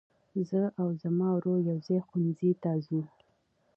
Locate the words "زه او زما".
0.49-1.27